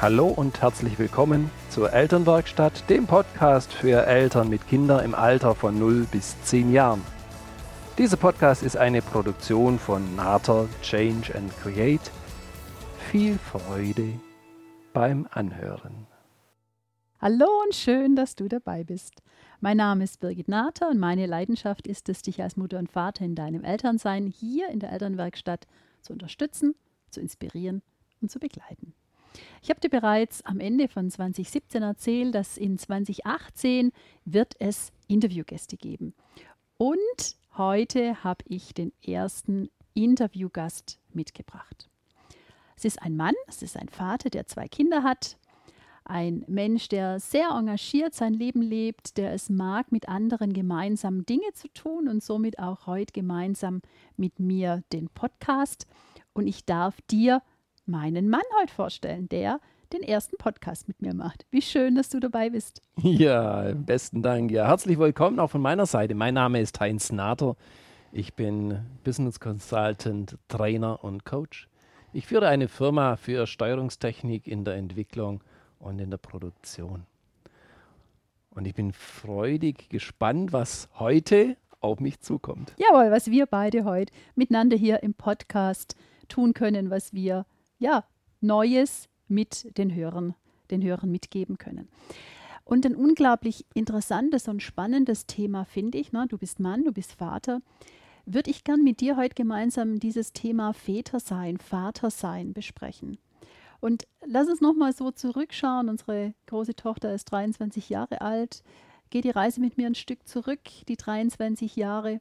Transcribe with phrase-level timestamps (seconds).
[0.00, 5.76] Hallo und herzlich willkommen zur Elternwerkstatt, dem Podcast für Eltern mit Kindern im Alter von
[5.76, 7.02] 0 bis 10 Jahren.
[7.98, 12.12] Dieser Podcast ist eine Produktion von Nater Change and Create.
[13.10, 14.20] Viel Freude
[14.92, 16.06] beim Anhören.
[17.20, 19.20] Hallo und schön, dass du dabei bist.
[19.58, 23.24] Mein Name ist Birgit Nater und meine Leidenschaft ist es, dich als Mutter und Vater
[23.24, 25.66] in deinem Elternsein hier in der Elternwerkstatt
[26.02, 26.76] zu unterstützen,
[27.10, 27.82] zu inspirieren
[28.20, 28.94] und zu begleiten.
[29.62, 33.92] Ich habe dir bereits am Ende von 2017 erzählt, dass in 2018
[34.24, 36.14] wird es Interviewgäste geben.
[36.76, 41.88] Und heute habe ich den ersten Interviewgast mitgebracht.
[42.76, 45.36] Es ist ein Mann, es ist ein Vater, der zwei Kinder hat,
[46.04, 51.52] ein Mensch, der sehr engagiert sein Leben lebt, der es mag, mit anderen gemeinsam Dinge
[51.52, 53.82] zu tun und somit auch heute gemeinsam
[54.16, 55.86] mit mir den Podcast.
[56.32, 57.42] Und ich darf dir
[57.88, 59.60] meinen Mann heute vorstellen, der
[59.92, 61.46] den ersten Podcast mit mir macht.
[61.50, 62.82] Wie schön, dass du dabei bist.
[62.98, 64.50] Ja, besten Dank.
[64.50, 66.14] Ja, herzlich willkommen auch von meiner Seite.
[66.14, 67.56] Mein Name ist Heinz Nater.
[68.12, 71.68] Ich bin Business Consultant, Trainer und Coach.
[72.12, 75.42] Ich führe eine Firma für Steuerungstechnik in der Entwicklung
[75.78, 77.06] und in der Produktion.
[78.50, 82.74] Und ich bin freudig gespannt, was heute auf mich zukommt.
[82.76, 85.96] Jawohl, was wir beide heute miteinander hier im Podcast
[86.28, 87.46] tun können, was wir
[87.78, 88.04] ja,
[88.40, 90.34] Neues mit den Hörern,
[90.70, 91.88] den Hörern mitgeben können.
[92.64, 96.26] Und ein unglaublich interessantes und spannendes Thema finde ich, ne?
[96.28, 97.60] du bist Mann, du bist Vater,
[98.26, 103.18] würde ich gern mit dir heute gemeinsam dieses Thema Väter sein, Vater sein besprechen.
[103.80, 105.88] Und lass uns nochmal so zurückschauen.
[105.88, 108.62] Unsere große Tochter ist 23 Jahre alt.
[109.10, 112.20] Geht die Reise mit mir ein Stück zurück, die 23 Jahre.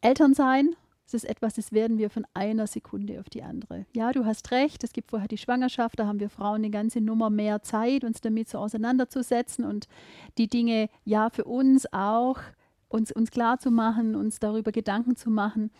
[0.00, 0.74] Elternsein,
[1.12, 3.86] das ist etwas, das werden wir von einer Sekunde auf die andere.
[3.94, 7.00] Ja, du hast recht, es gibt vorher die Schwangerschaft, da haben wir Frauen eine ganze
[7.00, 9.88] Nummer mehr Zeit, uns damit so auseinanderzusetzen und
[10.38, 12.38] die Dinge, ja, für uns auch,
[12.88, 15.70] uns, uns klar zu machen, uns darüber Gedanken zu machen.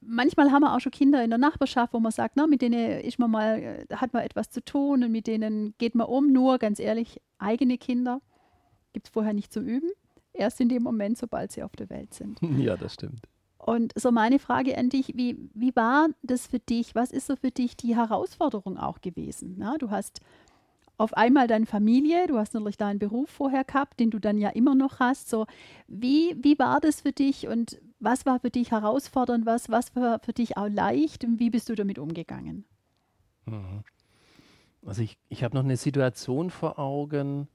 [0.00, 3.00] Manchmal haben wir auch schon Kinder in der Nachbarschaft, wo man sagt, na, mit denen
[3.00, 6.30] ist man mal, äh, hat man etwas zu tun und mit denen geht man um.
[6.30, 8.20] Nur, ganz ehrlich, eigene Kinder
[8.92, 9.88] gibt es vorher nicht zum Üben.
[10.34, 12.38] Erst in dem Moment, sobald sie auf der Welt sind.
[12.58, 13.26] Ja, das stimmt.
[13.64, 16.94] Und so meine Frage an dich, wie, wie war das für dich?
[16.94, 19.54] Was ist so für dich die Herausforderung auch gewesen?
[19.56, 20.20] Na, du hast
[20.98, 24.50] auf einmal deine Familie, du hast natürlich deinen Beruf vorher gehabt, den du dann ja
[24.50, 25.30] immer noch hast.
[25.30, 25.46] So,
[25.88, 30.18] wie, wie war das für dich und was war für dich herausfordernd, was, was war
[30.18, 32.66] für dich auch leicht und wie bist du damit umgegangen?
[33.46, 33.82] Mhm.
[34.84, 37.48] Also ich, ich habe noch eine Situation vor Augen,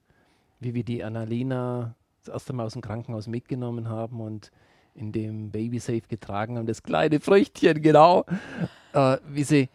[0.59, 1.93] wie wir die Annalena
[2.23, 4.49] das erste Mal aus dem Krankenhaus mitgenommen haben und
[4.99, 8.25] in dem Babysafe getragen haben, das kleine Früchtchen, genau,
[8.93, 9.69] äh, wie, sie,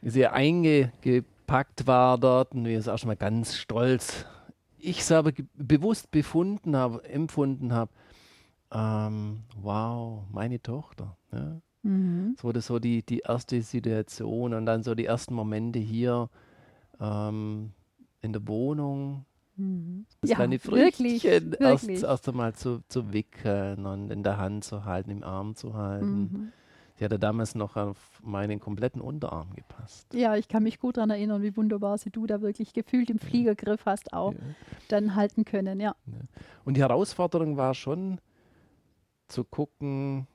[0.00, 4.24] wie sie eingepackt war dort und wie es auch schon mal ganz stolz,
[4.78, 7.90] ich selber bewusst befunden habe, empfunden habe,
[8.72, 11.16] ähm, wow, meine Tochter.
[11.32, 11.60] Ja?
[11.82, 12.36] Mhm.
[12.40, 16.30] So das so die, die erste Situation und dann so die ersten Momente hier
[17.00, 17.72] ähm,
[18.22, 19.24] in der Wohnung,
[19.60, 20.06] Mhm.
[20.20, 24.84] Das ja, kleine Früchtchen erst, erst einmal zu, zu wickeln und in der Hand zu
[24.84, 26.20] halten, im Arm zu halten.
[26.20, 26.52] Mhm.
[26.96, 30.12] Sie hatte damals noch auf meinen kompletten Unterarm gepasst.
[30.12, 33.18] Ja, ich kann mich gut daran erinnern, wie wunderbar sie du da wirklich gefühlt im
[33.18, 34.38] Fliegergriff hast auch ja.
[34.88, 35.94] dann halten können, ja.
[36.06, 36.20] ja.
[36.64, 38.20] Und die Herausforderung war schon
[39.28, 40.26] zu gucken,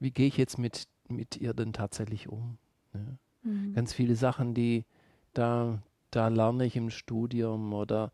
[0.00, 2.58] wie gehe ich jetzt mit, mit ihr denn tatsächlich um.
[2.92, 3.18] Ne?
[3.42, 3.74] Mhm.
[3.74, 4.84] Ganz viele Sachen, die
[5.32, 5.80] da,
[6.10, 8.10] da lerne ich im Studium oder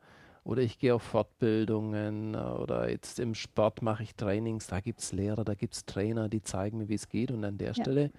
[0.47, 5.12] oder ich gehe auf Fortbildungen oder jetzt im Sport mache ich Trainings, da gibt es
[5.12, 7.33] Lehrer, da gibt es Trainer, die zeigen mir, wie es geht.
[7.33, 7.75] Und an der ja.
[7.75, 8.12] Stelle,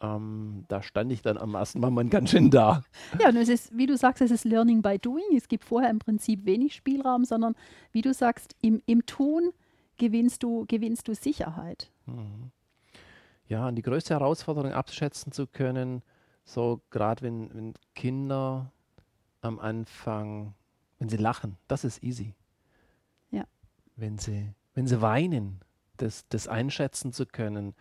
[0.00, 2.84] ähm, da stand ich dann am ersten Mal ganz schön da.
[3.20, 5.36] Ja, und es ist, wie du sagst, es ist Learning by Doing.
[5.36, 7.56] Es gibt vorher im Prinzip wenig Spielraum, sondern
[7.90, 9.50] wie du sagst, im, im Tun
[9.98, 11.90] gewinnst du, gewinnst du Sicherheit.
[12.06, 12.52] Mhm.
[13.48, 16.02] Ja, und die größte Herausforderung abschätzen zu können,
[16.44, 18.70] so gerade wenn, wenn Kinder
[19.40, 20.54] am Anfang
[21.02, 22.32] wenn sie lachen, das ist easy.
[23.32, 23.44] Ja.
[23.96, 25.60] Wenn sie, wenn sie weinen,
[25.96, 27.74] das, das einschätzen zu können,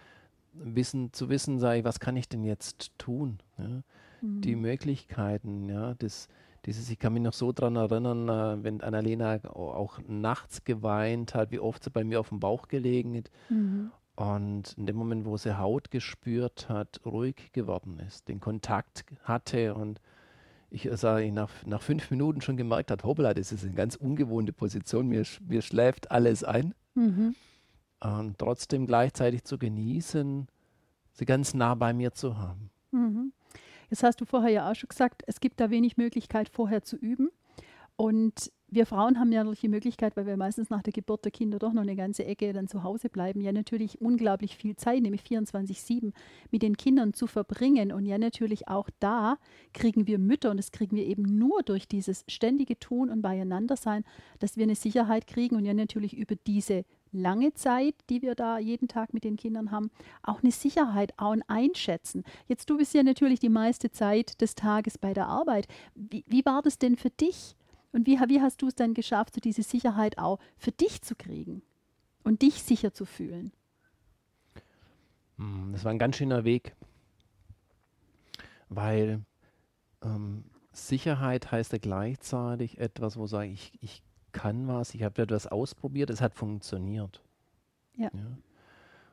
[0.54, 3.38] wissen, zu wissen, sei, was kann ich denn jetzt tun?
[3.60, 3.84] Ja?
[4.22, 4.42] Mhm.
[4.42, 6.30] Die Möglichkeiten, ja, das,
[6.66, 11.52] dieses, ich kann mich noch so daran erinnern, äh, wenn Annalena auch nachts geweint hat,
[11.52, 13.30] wie oft sie bei mir auf dem Bauch gelegen hat.
[13.50, 13.92] Mhm.
[14.16, 19.76] Und in dem Moment, wo sie Haut gespürt hat, ruhig geworden ist, den Kontakt hatte
[19.76, 20.02] und
[20.72, 24.54] ich sage, nach, nach fünf Minuten schon gemerkt hat, hoppla, das ist eine ganz ungewohnte
[24.54, 26.74] Position, mir, mir schläft alles ein.
[26.96, 27.36] Mhm.
[28.00, 30.48] Und trotzdem gleichzeitig zu genießen,
[31.12, 32.72] sie ganz nah bei mir zu haben.
[32.92, 33.34] Mhm.
[33.90, 36.96] Jetzt hast du vorher ja auch schon gesagt, es gibt da wenig Möglichkeit, vorher zu
[36.96, 37.30] üben.
[37.98, 41.32] Und wir Frauen haben ja natürlich die Möglichkeit, weil wir meistens nach der Geburt der
[41.32, 45.02] Kinder doch noch eine ganze Ecke dann zu Hause bleiben, ja natürlich unglaublich viel Zeit,
[45.02, 46.14] nämlich 24-7
[46.52, 47.92] mit den Kindern zu verbringen.
[47.92, 49.38] Und ja natürlich auch da
[49.74, 54.06] kriegen wir Mütter, und das kriegen wir eben nur durch dieses ständige Tun und Beieinandersein,
[54.40, 58.58] dass wir eine Sicherheit kriegen und ja natürlich über diese lange Zeit, die wir da
[58.58, 59.92] jeden Tag mit den Kindern haben,
[60.24, 62.24] auch eine Sicherheit auch ein Einschätzen.
[62.48, 65.68] Jetzt du bist ja natürlich die meiste Zeit des Tages bei der Arbeit.
[65.94, 67.58] Wie, wie war das denn für dich?
[67.92, 71.16] Und wie, wie hast du es dann geschafft, so diese Sicherheit auch für dich zu
[71.16, 71.62] kriegen
[72.24, 73.52] und dich sicher zu fühlen?
[75.38, 76.76] Hm, das war ein ganz schöner Weg,
[78.70, 79.22] weil
[80.04, 85.48] ähm, Sicherheit heißt ja gleichzeitig etwas, wo sage ich, ich kann was, ich habe etwas
[85.48, 87.22] ausprobiert, es hat funktioniert.
[87.98, 88.10] Ja.
[88.14, 88.38] ja.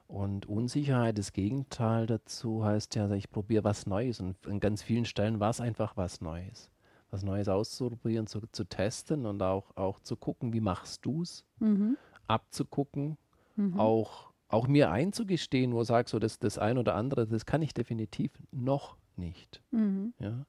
[0.06, 4.20] Und Unsicherheit, das Gegenteil dazu heißt ja, ich probiere was Neues.
[4.20, 6.70] Und an ganz vielen Stellen war es einfach was Neues
[7.10, 11.44] was Neues auszuprobieren, zu, zu testen und auch, auch zu gucken, wie machst du es,
[11.58, 11.96] mhm.
[12.26, 13.16] abzugucken,
[13.56, 13.78] mhm.
[13.78, 17.72] auch, auch mir einzugestehen, wo sagst so, das, das ein oder andere, das kann ich
[17.72, 19.62] definitiv noch nicht.
[19.70, 20.12] Mhm.
[20.18, 20.46] Ja?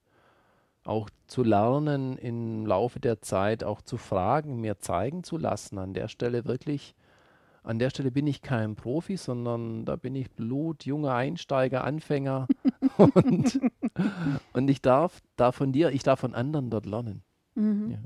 [0.84, 5.94] Auch zu lernen im Laufe der Zeit, auch zu fragen, mir zeigen zu lassen, an
[5.94, 6.96] der Stelle wirklich
[7.64, 12.48] an der Stelle bin ich kein Profi, sondern da bin ich blutjunger Einsteiger, Anfänger
[12.98, 13.60] und,
[14.54, 17.24] und ich darf da von dir, ich darf von anderen dort lernen.
[17.56, 17.92] Mhm.
[17.92, 17.98] Ja.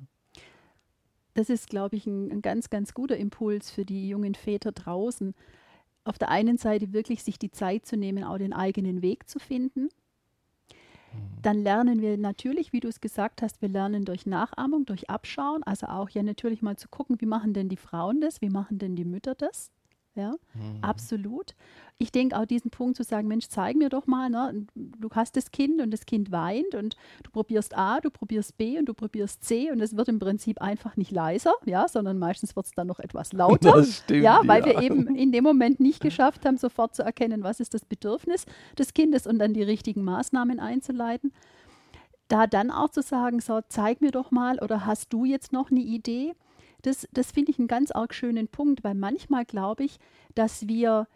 [1.35, 5.33] Das ist, glaube ich, ein, ein ganz, ganz guter Impuls für die jungen Väter draußen.
[6.03, 9.39] Auf der einen Seite wirklich sich die Zeit zu nehmen, auch den eigenen Weg zu
[9.39, 9.89] finden
[11.41, 15.63] dann lernen wir natürlich, wie du es gesagt hast, wir lernen durch Nachahmung, durch Abschauen,
[15.63, 18.79] also auch ja natürlich mal zu gucken, wie machen denn die Frauen das, wie machen
[18.79, 19.71] denn die Mütter das.
[20.15, 20.77] Ja, mhm.
[20.81, 21.55] absolut.
[21.97, 24.67] Ich denke auch diesen Punkt zu sagen, Mensch, zeig mir doch mal, ne?
[24.75, 28.77] du hast das Kind und das Kind weint und du probierst A, du probierst B
[28.77, 32.55] und du probierst C und es wird im Prinzip einfach nicht leiser, ja, sondern meistens
[32.55, 33.73] wird es dann noch etwas lauter.
[33.73, 34.67] Das stimmt, ja, weil ja.
[34.67, 38.45] wir eben in dem Moment nicht geschafft haben, sofort zu erkennen, was ist das Bedürfnis
[38.77, 41.33] des Kindes und dann die richtigen Maßnahmen einzuleiten.
[42.27, 45.71] Da dann auch zu sagen, so, zeig mir doch mal oder hast du jetzt noch
[45.71, 46.33] eine Idee?
[46.83, 49.97] Das, das finde ich einen ganz arg schönen Punkt, weil manchmal glaube ich,
[50.35, 51.07] dass wir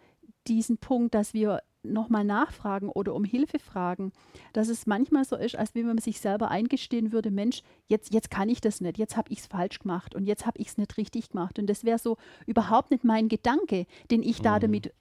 [0.47, 4.11] diesen Punkt, dass wir nochmal nachfragen oder um Hilfe fragen,
[4.53, 8.29] dass es manchmal so ist, als wenn man sich selber eingestehen würde, Mensch, jetzt, jetzt
[8.29, 10.77] kann ich das nicht, jetzt habe ich es falsch gemacht und jetzt habe ich es
[10.77, 11.59] nicht richtig gemacht.
[11.59, 14.61] Und das wäre so überhaupt nicht mein Gedanke, den ich da mhm.
[14.61, 14.93] damit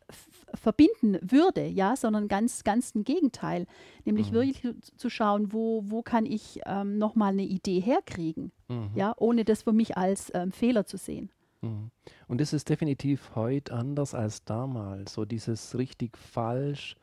[0.55, 3.67] verbinden würde, ja, sondern ganz, ganz im Gegenteil.
[4.05, 4.35] Nämlich mhm.
[4.35, 8.91] wirklich zu schauen, wo, wo kann ich ähm, nochmal eine Idee herkriegen, mhm.
[8.95, 11.31] ja, ohne das für mich als ähm, Fehler zu sehen.
[11.63, 11.91] Mhm.
[12.29, 15.15] Und es ist definitiv heute anders als damals.
[15.15, 16.97] So dieses richtig falsch,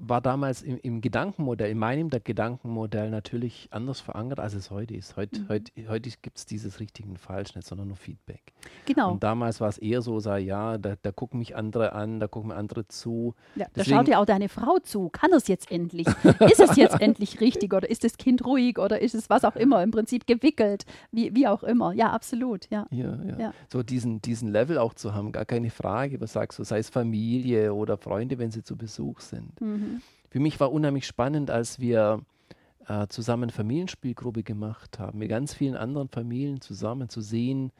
[0.00, 5.16] war damals im, im, Gedankenmodell, in meinem Gedankenmodell natürlich anders verankert, als es heute ist.
[5.16, 5.48] Heut, mhm.
[5.48, 8.52] Heute, heute gibt es dieses richtigen Falsch nicht, sondern nur Feedback.
[8.86, 9.12] Genau.
[9.12, 12.28] Und damals war es eher so, sei, ja, da, da, gucken mich andere an, da
[12.28, 13.34] gucken mir andere zu.
[13.54, 15.10] Ja, da schaut ja auch deine Frau zu.
[15.10, 16.06] Kann es jetzt endlich?
[16.40, 19.56] ist es jetzt endlich richtig oder ist das Kind ruhig oder ist es was auch
[19.56, 21.92] immer, im Prinzip gewickelt, wie, wie auch immer.
[21.92, 22.68] Ja, absolut.
[22.70, 22.86] Ja.
[22.90, 23.38] Ja, ja.
[23.38, 23.54] ja.
[23.70, 26.20] So diesen, diesen Level auch zu haben, gar keine Frage.
[26.20, 29.60] Was sagst du, sei es Familie oder Freunde, wenn sie zu Besuch sind.
[29.60, 29.89] Mhm.
[30.30, 32.20] Für mich war unheimlich spannend, als wir
[32.86, 37.72] äh, zusammen Familienspielgruppe gemacht haben, mit ganz vielen anderen Familien zusammen zu sehen,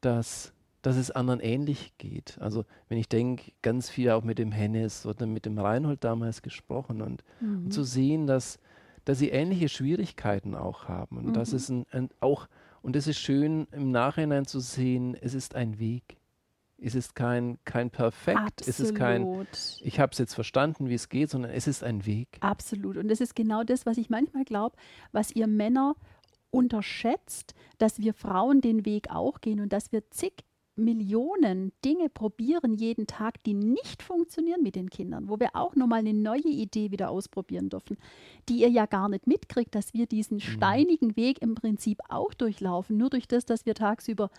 [0.00, 0.52] dass,
[0.82, 2.38] dass es anderen ähnlich geht.
[2.40, 6.42] Also wenn ich denke, ganz viel auch mit dem Hennes oder mit dem Reinhold damals
[6.42, 7.64] gesprochen und, mhm.
[7.64, 8.58] und zu sehen, dass,
[9.04, 11.32] dass sie ähnliche Schwierigkeiten auch haben und mhm.
[11.32, 12.48] das ist ein, ein, auch
[12.82, 16.17] und es ist schön im Nachhinein zu sehen, es ist ein Weg.
[16.80, 18.68] Es ist kein, kein Perfekt, Absolut.
[18.68, 19.46] es ist kein,
[19.80, 22.38] ich habe es jetzt verstanden, wie es geht, sondern es ist ein Weg.
[22.40, 22.96] Absolut.
[22.96, 24.76] Und das ist genau das, was ich manchmal glaube,
[25.10, 25.96] was ihr Männer
[26.50, 30.44] unterschätzt, dass wir Frauen den Weg auch gehen und dass wir zig
[30.78, 36.00] Millionen Dinge probieren jeden Tag, die nicht funktionieren mit den Kindern, wo wir auch nochmal
[36.00, 37.98] eine neue Idee wieder ausprobieren dürfen,
[38.48, 40.42] die ihr ja gar nicht mitkriegt, dass wir diesen mhm.
[40.42, 44.30] steinigen Weg im Prinzip auch durchlaufen, nur durch das, dass wir tagsüber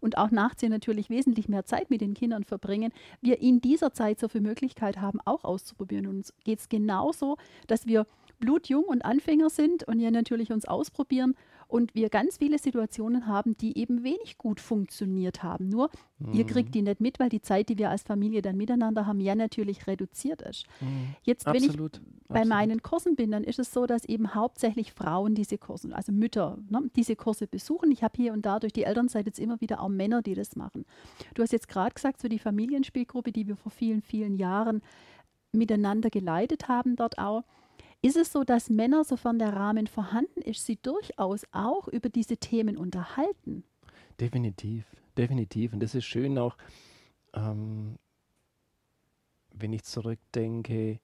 [0.00, 3.92] und auch nachts hier natürlich wesentlich mehr Zeit mit den Kindern verbringen, wir in dieser
[3.92, 6.06] Zeit so viel Möglichkeit haben, auch auszuprobieren.
[6.06, 7.36] Und uns geht es genauso,
[7.66, 8.06] dass wir
[8.38, 11.34] blutjung und Anfänger sind und ja natürlich uns ausprobieren
[11.68, 15.68] und wir ganz viele Situationen haben, die eben wenig gut funktioniert haben.
[15.68, 16.32] Nur mhm.
[16.32, 19.20] ihr kriegt die nicht mit, weil die Zeit, die wir als Familie dann miteinander haben,
[19.20, 20.64] ja natürlich reduziert ist.
[20.80, 21.14] Mhm.
[21.22, 21.96] Jetzt, wenn Absolut.
[21.96, 22.48] ich bei Absolut.
[22.48, 26.58] meinen Kursen bin, dann ist es so, dass eben hauptsächlich Frauen diese Kurse, also Mütter,
[26.70, 27.90] ne, diese Kurse besuchen.
[27.92, 30.56] Ich habe hier und da durch die Elternzeit jetzt immer wieder auch Männer, die das
[30.56, 30.86] machen.
[31.34, 34.80] Du hast jetzt gerade gesagt, so die Familienspielgruppe, die wir vor vielen, vielen Jahren
[35.52, 37.44] miteinander geleitet haben dort auch
[38.02, 42.36] ist es so, dass Männer, sofern der Rahmen vorhanden ist, sie durchaus auch über diese
[42.36, 43.64] Themen unterhalten?
[44.20, 44.84] Definitiv,
[45.16, 45.72] definitiv.
[45.72, 46.56] Und das ist schön auch,
[47.34, 47.96] ähm,
[49.52, 51.00] wenn ich zurückdenke,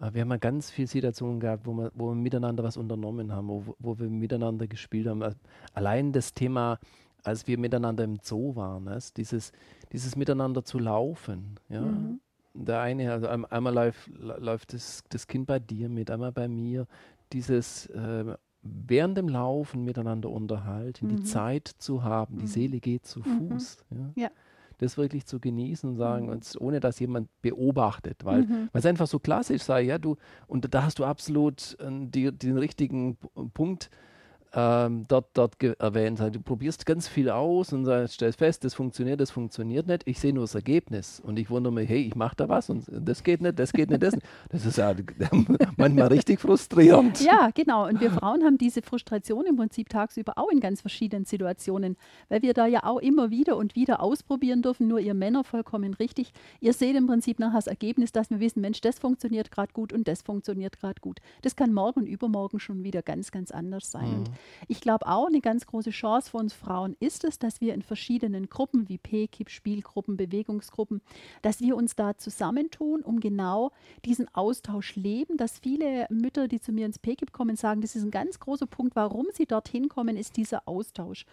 [0.00, 3.32] äh, wir haben ja ganz viele Situationen gehabt, wo wir, wo wir miteinander was unternommen
[3.32, 5.22] haben, wo, wo wir miteinander gespielt haben.
[5.22, 5.36] Also
[5.74, 6.78] allein das Thema,
[7.22, 9.52] als wir miteinander im Zoo waren, ne, dieses,
[9.92, 11.58] dieses Miteinander zu laufen.
[11.68, 11.82] Ja?
[11.82, 12.20] Mhm.
[12.54, 16.86] Der eine, also einmal läuft, läuft das, das Kind bei dir mit, einmal bei mir.
[17.32, 21.16] Dieses äh, während dem Laufen miteinander unterhalten, mhm.
[21.16, 22.48] die Zeit zu haben, die mhm.
[22.48, 23.50] Seele geht zu mhm.
[23.50, 23.84] Fuß.
[23.90, 24.22] Ja?
[24.22, 24.30] ja
[24.78, 26.32] das wirklich zu genießen und sagen, mhm.
[26.32, 28.68] und ohne dass jemand beobachtet, weil mhm.
[28.72, 32.58] es einfach so klassisch sei, ja, du, und da hast du absolut äh, die, den
[32.58, 33.16] richtigen
[33.54, 33.90] Punkt
[34.54, 36.20] ähm, dort, dort erwähnt.
[36.20, 40.02] Du probierst ganz viel aus und stellst fest, das funktioniert, das funktioniert nicht.
[40.06, 42.84] Ich sehe nur das Ergebnis und ich wundere mich, hey, ich mache da was und
[42.88, 44.26] das geht nicht, das geht nicht, das nicht.
[44.50, 44.94] Das ist ja
[45.76, 47.20] manchmal richtig frustrierend.
[47.20, 47.86] Ja, genau.
[47.88, 51.96] Und wir Frauen haben diese Frustration im Prinzip tagsüber auch in ganz verschiedenen Situationen,
[52.28, 54.86] weil wir da ja auch immer wieder und wieder ausprobieren dürfen.
[54.86, 56.32] Nur ihr Männer vollkommen richtig.
[56.60, 59.92] Ihr seht im Prinzip nachher das Ergebnis, dass wir wissen, Mensch, das funktioniert gerade gut
[59.92, 61.20] und das funktioniert gerade gut.
[61.42, 64.20] Das kann morgen und übermorgen schon wieder ganz, ganz anders sein.
[64.20, 64.24] Mhm.
[64.68, 67.82] Ich glaube auch, eine ganz große Chance für uns Frauen ist es, dass wir in
[67.82, 71.00] verschiedenen Gruppen wie PKIP, Spielgruppen, Bewegungsgruppen,
[71.42, 73.72] dass wir uns da zusammentun, um genau
[74.04, 75.36] diesen Austausch leben.
[75.36, 78.66] Dass viele Mütter, die zu mir ins PKIP kommen, sagen, das ist ein ganz großer
[78.66, 81.26] Punkt, warum sie dorthin kommen, ist dieser Austausch.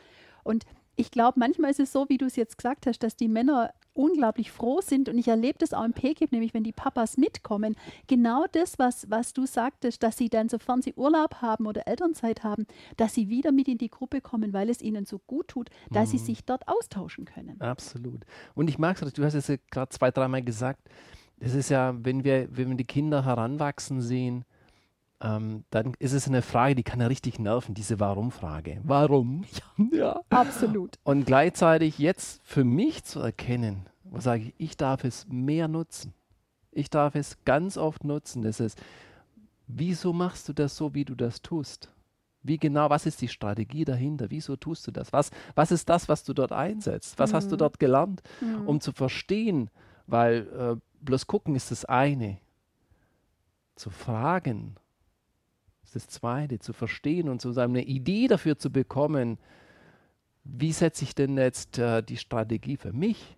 [0.43, 0.65] Und
[1.01, 3.73] ich glaube, manchmal ist es so, wie du es jetzt gesagt hast, dass die Männer
[3.93, 7.75] unglaublich froh sind und ich erlebe das auch im PKIP, nämlich wenn die Papas mitkommen,
[8.07, 12.43] genau das, was, was du sagtest, dass sie dann, sofern sie Urlaub haben oder Elternzeit
[12.43, 12.67] haben,
[12.97, 16.09] dass sie wieder mit in die Gruppe kommen, weil es ihnen so gut tut, dass
[16.09, 16.17] mhm.
[16.17, 17.59] sie sich dort austauschen können.
[17.59, 18.23] Absolut.
[18.53, 20.87] Und ich mag es, du hast es ja gerade zwei, dreimal gesagt,
[21.39, 24.45] es ist ja, wenn wir, wenn wir die Kinder heranwachsen sehen,
[25.21, 28.81] ähm, dann ist es eine Frage, die kann ja richtig nerven, diese Warum-Frage.
[28.83, 29.45] Warum?
[29.91, 30.97] Ja, ja, absolut.
[31.03, 36.13] Und gleichzeitig jetzt für mich zu erkennen, wo sage ich, ich darf es mehr nutzen.
[36.71, 38.43] Ich darf es ganz oft nutzen.
[38.43, 38.81] Das ist,
[39.67, 41.89] wieso machst du das so, wie du das tust?
[42.43, 44.27] Wie genau, was ist die Strategie dahinter?
[44.29, 45.13] Wieso tust du das?
[45.13, 47.19] Was, was ist das, was du dort einsetzt?
[47.19, 47.35] Was mhm.
[47.35, 47.59] hast du mhm.
[47.59, 48.67] dort gelernt, mhm.
[48.67, 49.69] um zu verstehen?
[50.07, 52.37] Weil äh, bloß gucken ist das eine.
[53.75, 54.75] Zu fragen
[55.91, 59.37] das Zweite, zu verstehen und zu eine Idee dafür zu bekommen,
[60.43, 63.37] wie setze ich denn jetzt äh, die Strategie für mich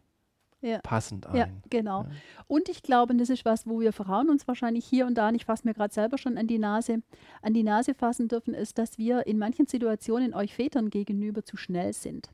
[0.64, 0.80] ja.
[0.80, 1.36] passend ein.
[1.36, 2.04] Ja, genau.
[2.04, 2.12] Ja.
[2.48, 5.46] Und ich glaube, das ist was, wo wir Frauen uns wahrscheinlich hier und da, ich
[5.46, 7.04] fasse mir gerade selber schon an die Nase,
[7.42, 11.58] an die Nase fassen dürfen, ist, dass wir in manchen Situationen euch Vätern gegenüber zu
[11.58, 12.30] schnell sind.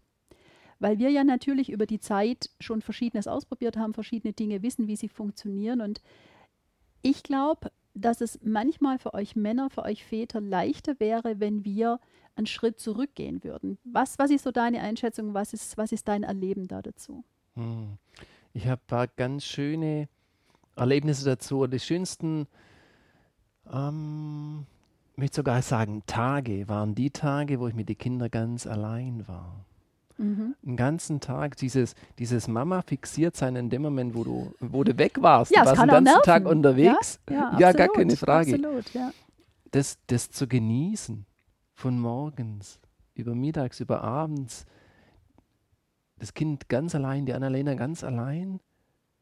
[0.79, 4.95] Weil wir ja natürlich über die Zeit schon Verschiedenes ausprobiert haben, verschiedene Dinge wissen, wie
[4.95, 5.81] sie funktionieren.
[5.81, 6.01] Und
[7.01, 11.99] ich glaube, dass es manchmal für euch Männer, für euch Väter leichter wäre, wenn wir
[12.35, 13.77] einen Schritt zurückgehen würden.
[13.83, 15.33] Was, was ist so deine Einschätzung?
[15.33, 17.23] Was ist, was ist dein Erleben da dazu?
[17.55, 17.97] Hm.
[18.53, 20.07] Ich habe ein paar ganz schöne
[20.75, 21.67] Erlebnisse dazu.
[21.67, 22.47] Die schönsten,
[23.71, 24.65] ähm,
[25.13, 29.27] ich möchte sogar sagen, Tage waren die Tage, wo ich mit den Kindern ganz allein
[29.27, 29.65] war.
[30.19, 30.55] Mhm.
[30.61, 34.97] Den ganzen Tag, dieses, dieses Mama fixiert sein in dem Moment, wo du, wo du
[34.97, 35.51] weg warst.
[35.55, 36.23] Ja, du warst den ganzen nerven.
[36.23, 37.19] Tag unterwegs.
[37.29, 38.55] Ja, ja, ja gar keine Frage.
[38.55, 39.11] Absolut, ja.
[39.71, 41.25] Das, das zu genießen,
[41.73, 42.79] von morgens
[43.13, 44.65] über mittags, über abends,
[46.17, 48.59] das Kind ganz allein, die Annalena ganz allein,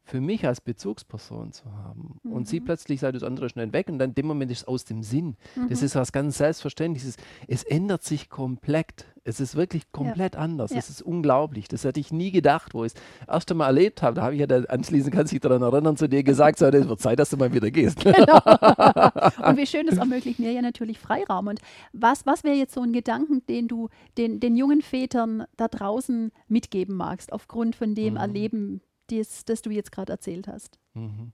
[0.08, 2.18] für mich als Bezugsperson zu haben.
[2.22, 2.32] Mhm.
[2.32, 2.64] Und sie mhm.
[2.64, 5.02] plötzlich sagt das andere schnell weg und dann in dem Moment ist es aus dem
[5.02, 5.36] Sinn.
[5.54, 5.68] Mhm.
[5.68, 7.16] Das ist was ganz Selbstverständliches.
[7.46, 9.04] Es ändert sich komplett.
[9.24, 10.40] Es ist wirklich komplett ja.
[10.40, 10.70] anders.
[10.70, 10.78] Ja.
[10.78, 11.68] Es ist unglaublich.
[11.68, 14.14] Das hätte ich nie gedacht, wo ich es erst einmal erlebt habe.
[14.14, 16.88] Da habe ich ja dann anschließend, kann sich daran erinnern, zu dir gesagt, so, es
[16.88, 18.00] wird Zeit, dass du mal wieder gehst.
[18.00, 18.38] Genau.
[19.46, 21.48] und wie schön, das ermöglicht mir ja natürlich Freiraum.
[21.48, 21.60] Und
[21.92, 26.32] was, was wäre jetzt so ein Gedanken, den du den, den jungen Vätern da draußen
[26.48, 28.20] mitgeben magst, aufgrund von dem mhm.
[28.20, 30.78] Erleben, das, das du jetzt gerade erzählt hast?
[30.94, 31.32] Mhm.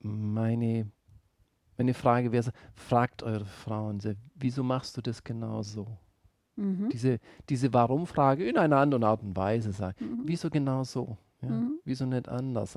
[0.00, 0.90] Meine,
[1.76, 4.00] meine Frage wäre, fragt eure Frauen,
[4.34, 5.86] wieso machst du das genau so?
[6.56, 6.88] Mhm.
[6.90, 10.22] Diese, diese Warum-Frage in einer anderen Art und Weise sagen, mhm.
[10.24, 11.16] wieso genau so?
[11.42, 11.48] Ja?
[11.48, 11.78] Mhm.
[11.84, 12.76] Wieso nicht anders?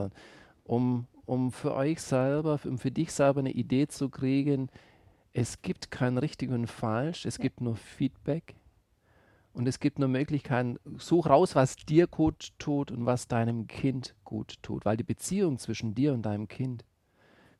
[0.64, 4.70] Um, um für euch selber, um für dich selber eine Idee zu kriegen,
[5.34, 7.44] es gibt kein richtig und falsch, es ja.
[7.44, 8.56] gibt nur Feedback.
[9.54, 14.16] Und es gibt nur Möglichkeiten, such raus, was dir gut tut und was deinem Kind
[14.24, 16.86] gut tut, weil die Beziehung zwischen dir und deinem Kind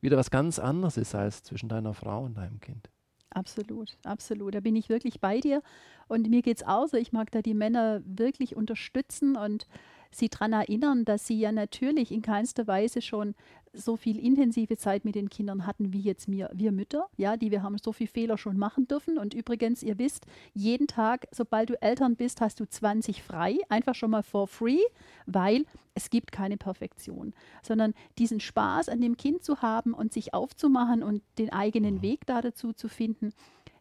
[0.00, 2.90] wieder was ganz anderes ist als zwischen deiner Frau und deinem Kind.
[3.30, 4.54] Absolut, absolut.
[4.54, 5.62] Da bin ich wirklich bei dir.
[6.08, 9.66] Und mir geht es auch so, ich mag da die Männer wirklich unterstützen und
[10.12, 13.34] sie daran erinnern, dass sie ja natürlich in keinster Weise schon
[13.74, 17.50] so viel intensive Zeit mit den Kindern hatten wie jetzt wir, wir Mütter, ja, die
[17.50, 19.18] wir haben so viele Fehler schon machen dürfen.
[19.18, 23.94] Und übrigens, ihr wisst, jeden Tag, sobald du Eltern bist, hast du 20 frei, einfach
[23.94, 24.82] schon mal for free,
[25.26, 25.64] weil
[25.94, 31.02] es gibt keine Perfektion, sondern diesen Spaß an dem Kind zu haben und sich aufzumachen
[31.02, 32.02] und den eigenen mhm.
[32.02, 33.32] Weg da dazu zu finden,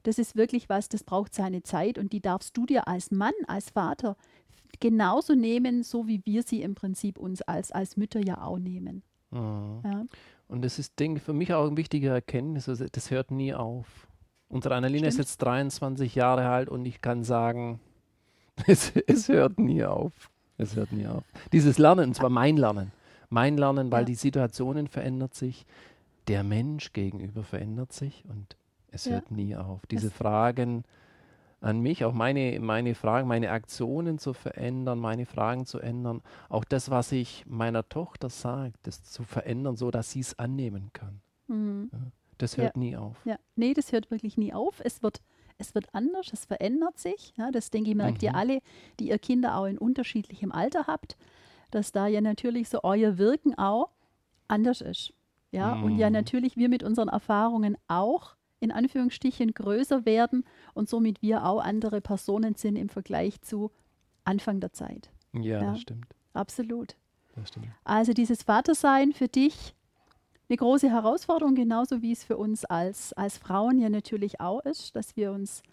[0.04, 3.34] das ist wirklich was, das braucht seine Zeit und die darfst du dir als Mann,
[3.48, 4.16] als Vater
[4.80, 9.04] genauso nehmen, so wie wir sie im Prinzip uns als, als Mütter ja auch nehmen.
[9.32, 9.82] Mhm.
[9.84, 10.06] Ja.
[10.48, 13.54] Und das ist, denke ich, für mich auch ein wichtiger Erkenntnis, also das hört nie
[13.54, 14.08] auf.
[14.50, 17.80] Unsere Annalena ist jetzt 23 Jahre alt und ich kann sagen,
[18.68, 20.30] es, es, hört nie auf.
[20.58, 21.24] Es hört nie auf.
[21.54, 22.92] Dieses Lernen, und zwar mein Lernen.
[23.30, 24.08] Mein Lernen, weil ja.
[24.08, 25.66] die Situationen verändert sich,
[26.28, 28.58] der Mensch gegenüber verändert sich und
[28.92, 29.14] es ja.
[29.14, 29.86] hört nie auf.
[29.88, 30.84] Diese es Fragen
[31.62, 36.66] an mich, auch meine, meine Fragen, meine Aktionen zu verändern, meine Fragen zu ändern, auch
[36.66, 41.22] das, was ich meiner Tochter sage, das zu verändern, so dass sie es annehmen kann.
[41.48, 41.90] Mhm.
[41.94, 42.00] Ja,
[42.40, 42.80] das hört ja.
[42.80, 43.16] nie auf.
[43.26, 44.82] Ja, nee, das hört wirklich nie auf.
[44.84, 45.22] Es wird,
[45.60, 47.34] es wird anders, es verändert sich.
[47.38, 48.30] Ja, das denke ich, merkt mhm.
[48.30, 48.60] ihr alle,
[49.00, 51.16] die ihr Kinder auch in unterschiedlichem Alter habt,
[51.70, 53.92] dass da ja natürlich so euer Wirken auch
[54.48, 55.14] anders ist.
[55.52, 55.84] Ja, mhm.
[55.84, 56.14] und ja mhm.
[56.14, 62.00] natürlich wir mit unseren Erfahrungen auch in Anführungsstrichen größer werden und somit wir auch andere
[62.00, 63.72] Personen sind im Vergleich zu
[64.24, 65.10] Anfang der Zeit.
[65.34, 65.72] Ja, ja?
[65.72, 66.08] das stimmt.
[66.34, 66.96] Absolut.
[67.44, 67.68] Stimmt.
[67.84, 69.74] Also dieses Vatersein für dich
[70.50, 74.96] eine große Herausforderung, genauso wie es für uns als, als Frauen ja natürlich auch ist,
[74.96, 75.64] dass wir uns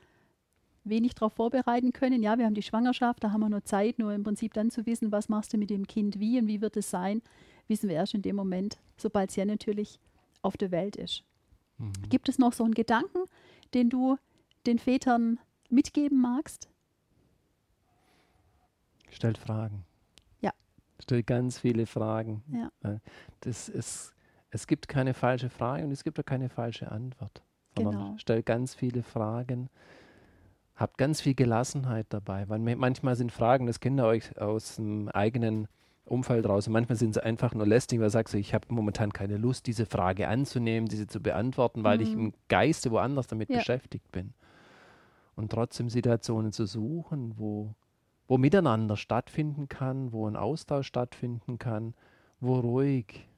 [0.84, 2.22] wenig darauf vorbereiten können.
[2.22, 4.86] Ja, wir haben die Schwangerschaft, da haben wir nur Zeit, nur im Prinzip dann zu
[4.86, 7.22] wissen, was machst du mit dem Kind wie und wie wird es sein,
[7.66, 9.98] wissen wir erst in dem Moment, sobald es ja natürlich
[10.40, 11.24] auf der Welt ist.
[11.78, 11.92] Mhm.
[12.08, 13.24] Gibt es noch so einen Gedanken,
[13.74, 14.18] den du
[14.66, 15.38] den Vätern
[15.70, 16.68] mitgeben magst?
[19.10, 19.84] Stellt Fragen.
[20.40, 20.52] Ja.
[21.00, 22.42] Stellt ganz viele Fragen.
[22.52, 22.70] Ja.
[22.88, 22.98] Äh,
[23.40, 24.14] das ist,
[24.50, 27.42] es gibt keine falsche Frage und es gibt auch keine falsche Antwort.
[27.74, 28.16] Genau.
[28.18, 29.70] Stellt ganz viele Fragen.
[30.74, 35.68] Habt ganz viel Gelassenheit dabei, weil manchmal sind Fragen, das ihr euch aus dem eigenen
[36.08, 36.66] Umfeld raus.
[36.66, 39.66] Und manchmal sind sie einfach nur lästig, weil sagst du, ich habe momentan keine Lust,
[39.66, 42.02] diese Frage anzunehmen, diese zu beantworten, weil mhm.
[42.02, 43.58] ich im Geiste woanders damit ja.
[43.58, 44.34] beschäftigt bin.
[45.36, 47.74] Und trotzdem Situationen zu suchen, wo,
[48.26, 51.94] wo miteinander stattfinden kann, wo ein Austausch stattfinden kann,
[52.40, 53.28] wo ruhig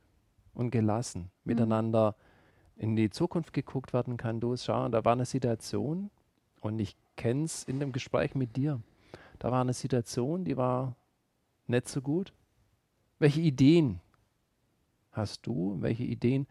[0.54, 1.28] und gelassen mhm.
[1.44, 2.16] miteinander
[2.76, 4.40] in die Zukunft geguckt werden kann.
[4.40, 6.10] Du schau, da war eine Situation
[6.60, 8.80] und ich kenne es in dem Gespräch mit dir.
[9.38, 10.96] Da war eine Situation, die war
[11.66, 12.32] nicht so gut.
[13.20, 14.00] Welche Ideen
[15.12, 15.76] hast du?
[15.80, 16.46] Welche Ideen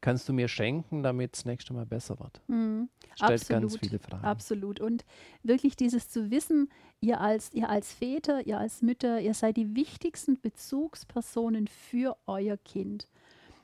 [0.00, 2.42] kannst du mir schenken, damit es nächstes Mal besser wird?
[2.48, 2.88] Mhm.
[3.14, 4.24] Stellt absolut, ganz viele Fragen.
[4.24, 4.80] Absolut.
[4.80, 5.04] Und
[5.44, 6.68] wirklich dieses zu wissen,
[7.00, 12.56] ihr als, ihr als Väter, ihr als Mütter, ihr seid die wichtigsten Bezugspersonen für euer
[12.56, 13.08] Kind.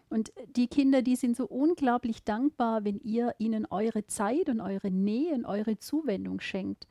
[0.09, 4.90] Und die Kinder, die sind so unglaublich dankbar, wenn ihr ihnen eure Zeit und eure
[4.90, 6.87] Nähe und eure Zuwendung schenkt.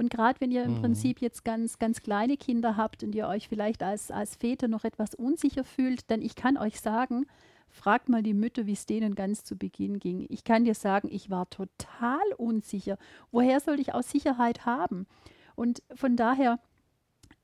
[0.00, 0.80] Und gerade wenn ihr im mhm.
[0.80, 4.84] Prinzip jetzt ganz, ganz kleine Kinder habt und ihr euch vielleicht als, als Väter noch
[4.84, 7.26] etwas unsicher fühlt, dann ich kann euch sagen,
[7.68, 10.24] fragt mal die Mütter, wie es denen ganz zu Beginn ging.
[10.30, 12.96] Ich kann dir sagen, ich war total unsicher.
[13.30, 15.06] Woher soll ich auch Sicherheit haben?
[15.54, 16.60] Und von daher,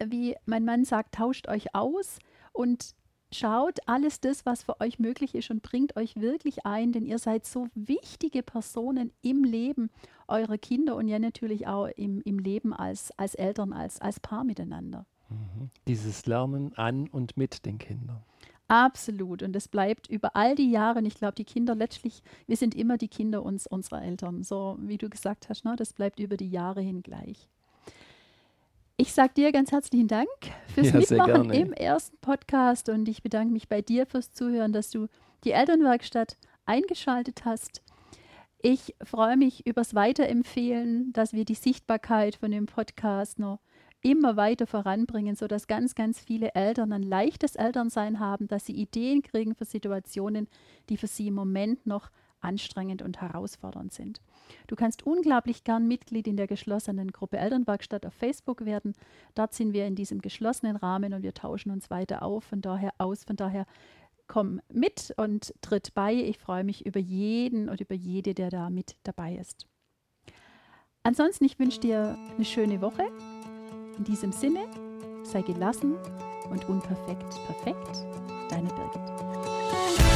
[0.02, 2.20] wie mein Mann sagt, tauscht euch aus
[2.54, 2.94] und
[3.32, 7.18] schaut alles das, was für euch möglich ist und bringt euch wirklich ein, denn ihr
[7.18, 9.90] seid so wichtige Personen im Leben
[10.28, 14.44] eurer Kinder und ja natürlich auch im, im Leben als, als Eltern, als, als Paar
[14.44, 15.06] miteinander.
[15.28, 15.70] Mhm.
[15.86, 18.22] Dieses Lernen an und mit den Kindern.
[18.68, 19.42] Absolut.
[19.42, 20.98] Und es bleibt über all die Jahre.
[20.98, 24.42] Und ich glaube, die Kinder letztlich, wir sind immer die Kinder uns, unserer Eltern.
[24.42, 25.76] So wie du gesagt hast, ne?
[25.76, 27.48] das bleibt über die Jahre hin gleich.
[28.98, 30.26] Ich sage dir ganz herzlichen Dank
[30.68, 34.88] fürs ja, Mitmachen im ersten Podcast und ich bedanke mich bei dir fürs Zuhören, dass
[34.88, 35.08] du
[35.44, 37.82] die Elternwerkstatt eingeschaltet hast.
[38.62, 43.60] Ich freue mich übers Weiterempfehlen, dass wir die Sichtbarkeit von dem Podcast noch
[44.00, 49.20] immer weiter voranbringen, sodass ganz, ganz viele Eltern ein leichtes Elternsein haben, dass sie Ideen
[49.20, 50.48] kriegen für Situationen,
[50.88, 54.22] die für sie im Moment noch anstrengend und herausfordernd sind.
[54.66, 58.94] Du kannst unglaublich gern Mitglied in der geschlossenen Gruppe Elternwerkstatt auf Facebook werden.
[59.34, 62.92] Dort sind wir in diesem geschlossenen Rahmen und wir tauschen uns weiter auf, von daher
[62.98, 63.24] aus.
[63.24, 63.66] Von daher
[64.26, 66.14] komm mit und tritt bei.
[66.14, 69.66] Ich freue mich über jeden und über jede, der da mit dabei ist.
[71.02, 73.04] Ansonsten, ich wünsche dir eine schöne Woche.
[73.96, 74.66] In diesem Sinne,
[75.22, 75.94] sei gelassen
[76.50, 78.04] und unperfekt perfekt.
[78.50, 80.15] Deine Birgit.